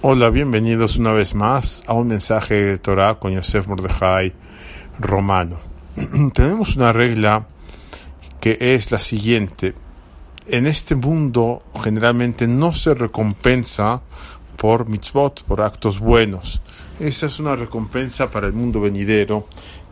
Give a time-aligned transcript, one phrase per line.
[0.00, 4.32] Hola, bienvenidos una vez más a un mensaje de Torah con Yosef Mordejai
[5.00, 5.58] Romano.
[6.34, 7.48] Tenemos una regla
[8.40, 9.74] que es la siguiente.
[10.46, 14.02] En este mundo generalmente no se recompensa
[14.56, 16.62] por mitzvot, por actos buenos.
[17.00, 19.48] Esa es una recompensa para el mundo venidero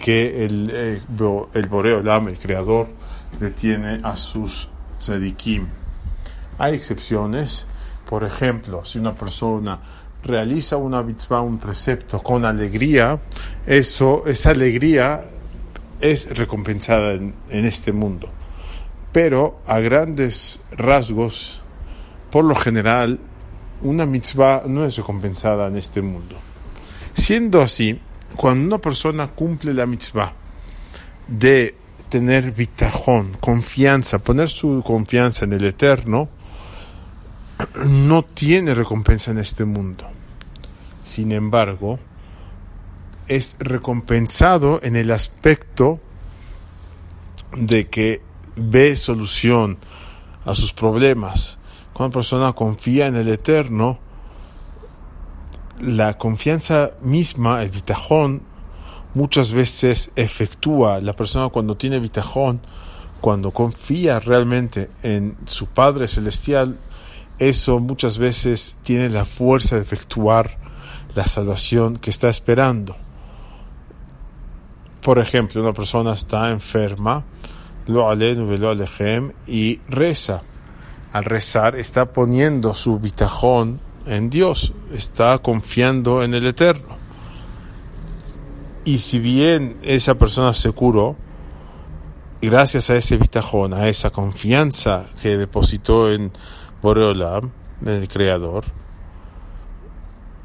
[0.00, 1.02] que el, eh,
[1.54, 2.86] el Lam, el creador,
[3.40, 4.68] le tiene a sus
[5.00, 5.66] tzadikim.
[6.56, 7.66] Hay excepciones
[8.08, 9.78] por ejemplo, si una persona
[10.24, 13.20] realiza una mitzvah, un precepto con alegría,
[13.66, 15.20] eso, esa alegría
[16.00, 18.30] es recompensada en, este mundo.
[19.12, 21.60] Pero a grandes rasgos,
[22.30, 23.20] por lo general,
[23.82, 26.36] una mitzvah no es recompensada en este mundo.
[27.12, 28.00] Siendo así,
[28.36, 30.32] cuando una persona cumple la mitzvah
[31.26, 31.74] de
[32.08, 36.30] tener bitajón, confianza, poner su confianza en el Eterno,
[37.86, 40.04] no tiene recompensa en este mundo.
[41.04, 41.98] Sin embargo,
[43.26, 46.00] es recompensado en el aspecto
[47.56, 48.22] de que
[48.56, 49.78] ve solución
[50.44, 51.58] a sus problemas.
[51.92, 53.98] Cuando una persona confía en el Eterno,
[55.80, 58.42] la confianza misma, el bitajón,
[59.14, 61.00] muchas veces efectúa.
[61.00, 62.60] La persona cuando tiene bitajón,
[63.20, 66.78] cuando confía realmente en su Padre Celestial,
[67.38, 70.58] eso muchas veces tiene la fuerza de efectuar
[71.14, 72.96] la salvación que está esperando.
[75.02, 77.24] Por ejemplo, una persona está enferma,
[77.86, 78.08] lo
[79.46, 80.42] y reza.
[81.12, 86.98] Al rezar está poniendo su bitajón en Dios, está confiando en el Eterno.
[88.84, 91.16] Y si bien esa persona se curó,
[92.40, 96.32] gracias a ese bitajón, a esa confianza que depositó en
[96.82, 97.50] Boreolam,
[97.84, 98.64] el creador,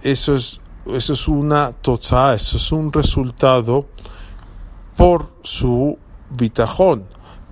[0.04, 3.88] eso es, eso es una toza, eso es un resultado
[4.98, 5.98] por su
[6.30, 7.08] bitajón,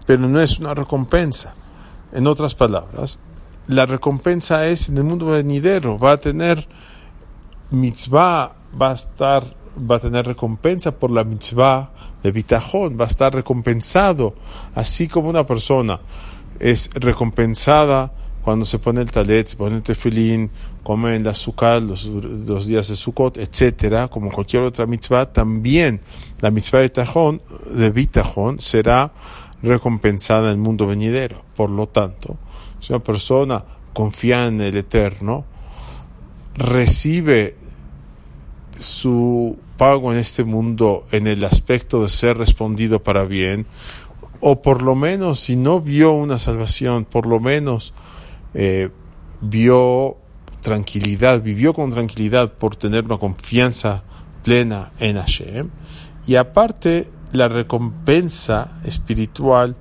[0.06, 1.54] pero no es una recompensa.
[2.12, 3.20] En otras palabras,
[3.68, 6.68] la recompensa es en el mundo venidero, va a tener
[7.70, 11.92] mitzvah, va a estar, va a tener recompensa por la mitzvah
[12.22, 14.36] de bitajón, va a estar recompensado,
[14.76, 16.02] así como una persona
[16.60, 18.12] es recompensada
[18.44, 20.50] cuando se pone el talet, se pone el tefilín,
[20.84, 26.02] come el azúcar los, los días de Sukkot, etcétera, como cualquier otra mitzvah, también
[26.40, 27.42] la mitzvah de tajón,
[28.60, 29.12] será
[29.62, 31.44] recompensada en el mundo venidero.
[31.56, 32.38] Por lo tanto,
[32.80, 33.64] si una persona
[33.94, 35.46] confía en el Eterno,
[36.56, 37.56] recibe
[38.80, 43.68] su pago en este mundo en el aspecto de ser respondido para bien,
[44.40, 47.94] o por lo menos si no vio una salvación, por lo menos
[48.54, 48.90] eh,
[49.42, 50.18] vio
[50.62, 54.04] tranquilidad, vivió con tranquilidad por tener una confianza
[54.44, 55.70] plena en Hashem.
[56.28, 59.76] Y aparte, la recompensa espiritual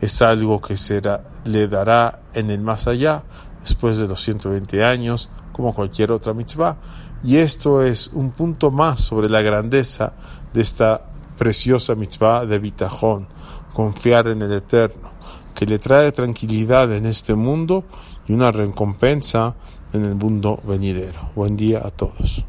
[0.00, 3.24] es algo que será, le dará en el más allá,
[3.60, 6.76] después de los 120 años, como cualquier otra mitzvah.
[7.22, 10.12] Y esto es un punto más sobre la grandeza
[10.52, 11.06] de esta
[11.38, 13.28] preciosa mitzvah de Bitajón,
[13.72, 15.13] confiar en el Eterno,
[15.54, 17.84] que le trae tranquilidad en este mundo
[18.28, 19.54] y una recompensa
[19.92, 21.30] en el mundo venidero.
[21.34, 22.44] Buen día a todos.